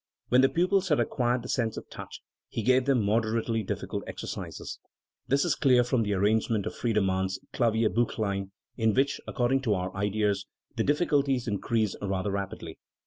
When 0.29 0.41
the 0.41 0.49
pupils 0.49 0.89
had 0.89 0.99
acquired 0.99 1.43
the 1.43 1.47
sense 1.47 1.77
of 1.77 1.87
touch, 1.87 2.21
he 2.49 2.63
gave 2.63 2.85
them 2.85 3.03
moderately 3.05 3.61
difficult 3.61 4.03
exercises. 4.07 4.79
This 5.27 5.45
is 5.45 5.53
clear 5.53 5.83
from 5.83 6.01
the 6.01 6.13
arrangement 6.15 6.65
of 6.65 6.73
Friedemann's 6.73 7.39
Klavierbuchlein, 7.53 8.49
in 8.77 8.95
which, 8.95 9.21
according 9.27 9.61
to 9.61 9.75
our 9.75 9.95
ideas, 9.95 10.47
the 10.75 10.83
difficulties 10.83 11.47
increase 11.47 11.95
rather 12.01 12.31
rapidly. 12.31 12.79